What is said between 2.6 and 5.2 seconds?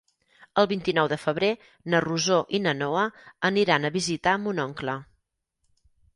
na Noa aniran a visitar mon oncle.